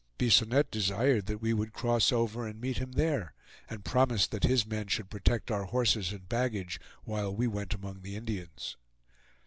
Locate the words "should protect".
4.87-5.51